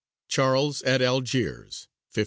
[0.29, 1.87] CHARLES AT ALGIERS.
[2.15, 2.19] 1541.